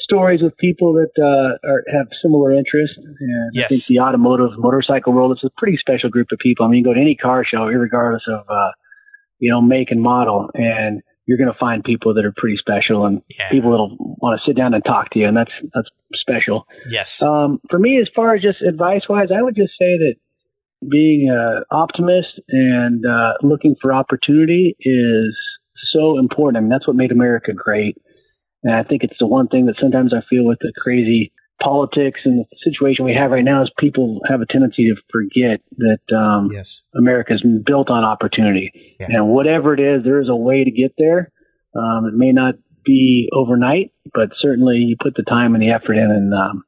[0.00, 2.96] stories with people that uh, are, have similar interests.
[2.98, 3.66] And Yes.
[3.66, 6.66] I think the automotive motorcycle world is a pretty special group of people.
[6.66, 8.70] I mean, you go to any car show, regardless of, uh,
[9.38, 13.06] you know, make and model, and you're going to find people that are pretty special
[13.06, 13.48] and Yeah.
[13.50, 15.28] people that'll want to sit down and talk to you.
[15.28, 16.66] And that's, that's special.
[16.88, 17.22] Yes.
[17.22, 20.14] Um, for me, as far as just advice wise, I would just say that
[20.90, 25.36] being an optimist and uh, looking for opportunity is
[25.92, 26.56] so important.
[26.56, 27.96] I mean, that's what made America great.
[28.62, 31.32] And I think it's the one thing that sometimes I feel with the crazy
[31.62, 35.60] politics and the situation we have right now is people have a tendency to forget
[35.76, 36.82] that um, yes.
[36.96, 38.96] America is built on opportunity.
[38.98, 39.06] Yeah.
[39.10, 41.30] And whatever it is, there is a way to get there.
[41.76, 42.54] Um, it may not
[42.84, 46.64] be overnight, but certainly you put the time and the effort in, and um,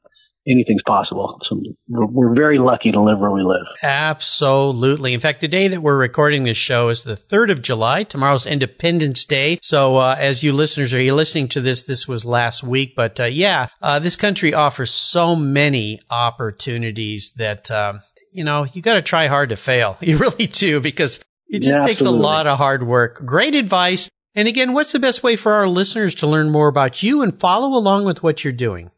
[0.48, 1.38] anything's possible.
[1.48, 3.66] So we're, we're very lucky to live where we live.
[3.82, 5.12] Absolutely.
[5.14, 8.04] In fact, the day that we're recording this show is the 3rd of July.
[8.04, 9.58] Tomorrow's Independence Day.
[9.62, 12.94] So, uh, as you listeners are you listening to this, this was last week.
[12.96, 18.00] But, uh, yeah, uh, this country offers so many opportunities that, um,
[18.32, 19.96] you know, you got to try hard to fail.
[20.06, 23.24] You really do because it just Yeah, takes a lot of hard work.
[23.24, 24.08] Great advice.
[24.34, 27.38] And again, what's the best way for our listeners to learn more about you and
[27.40, 28.90] follow along with what you're doing?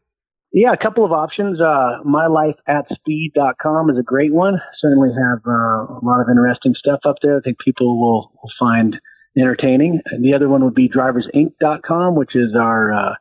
[0.51, 1.61] Yeah, a couple of options.
[1.61, 4.59] Uh, mylifeatspeed.com is a great one.
[4.79, 7.37] Certainly have uh, a lot of interesting stuff up there.
[7.37, 8.97] I think people will, will find
[9.37, 10.01] entertaining.
[10.05, 13.13] And the other one would be driversinc.com, which is our uh,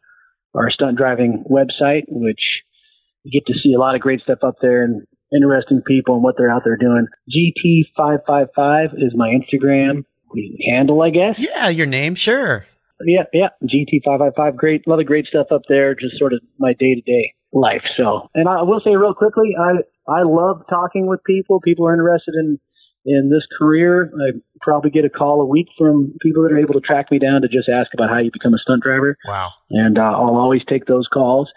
[0.55, 2.41] our stunt driving website, which
[3.25, 6.25] you get to see a lot of great stuff up there and interesting people and
[6.25, 7.07] what they're out there doing.
[7.29, 10.05] GT555 is my Instagram
[10.71, 11.35] handle, I guess.
[11.39, 12.65] Yeah, your name, sure.
[13.07, 13.49] Yeah, yeah.
[13.65, 15.95] GT555, great, a lot of great stuff up there.
[15.95, 17.83] Just sort of my day to day life.
[17.97, 21.61] So, and I will say real quickly, I I love talking with people.
[21.61, 22.59] People are interested in
[23.07, 24.11] in this career.
[24.15, 27.19] I probably get a call a week from people that are able to track me
[27.19, 29.51] down to just ask about how you become a stunt driver, Wow.
[29.71, 31.49] and uh, I'll always take those calls.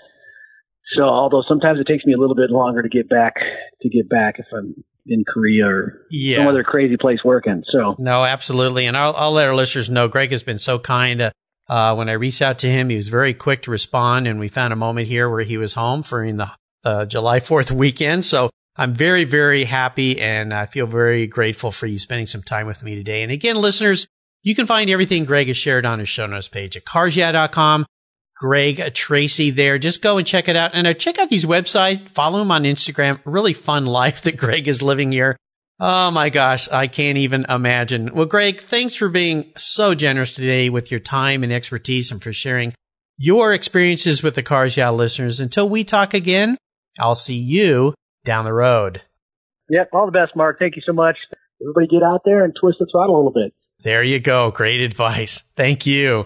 [0.95, 3.35] So, although sometimes it takes me a little bit longer to get back
[3.81, 4.75] to get back if I'm
[5.07, 6.37] in Korea or Yeah.
[6.37, 7.63] some other crazy place working.
[7.71, 8.85] So, No, absolutely.
[8.85, 11.21] And I'll, I'll let our listeners know Greg has been so kind.
[11.21, 11.31] Uh,
[11.69, 14.47] uh, when I reached out to him, he was very quick to respond, and we
[14.49, 16.51] found a moment here where he was home for the
[16.83, 18.25] uh, July 4th weekend.
[18.25, 22.67] So I'm very, very happy, and I feel very grateful for you spending some time
[22.67, 23.23] with me today.
[23.23, 24.07] And again, listeners,
[24.43, 27.85] you can find everything Greg has shared on his show notes page at carsyeah.com.
[28.41, 29.77] Greg Tracy there.
[29.77, 30.71] Just go and check it out.
[30.73, 32.09] And uh, check out these websites.
[32.09, 33.21] Follow him on Instagram.
[33.23, 35.37] Really fun life that Greg is living here.
[35.79, 38.15] Oh my gosh, I can't even imagine.
[38.15, 42.33] Well, Greg, thanks for being so generous today with your time and expertise and for
[42.33, 42.73] sharing
[43.15, 45.39] your experiences with the Cars Yeah listeners.
[45.39, 46.57] Until we talk again,
[46.97, 47.93] I'll see you
[48.25, 49.03] down the road.
[49.69, 50.57] yep, all the best, Mark.
[50.57, 51.17] Thank you so much.
[51.61, 53.53] Everybody get out there and twist the throttle a little bit.
[53.83, 54.49] There you go.
[54.49, 55.43] Great advice.
[55.55, 56.25] Thank you.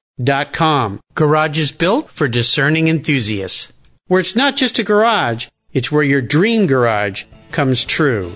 [0.25, 0.99] metrongarage.com.
[1.15, 3.71] Garage is built for discerning enthusiasts.
[4.07, 8.35] Where it's not just a garage, it's where your dream garage comes true.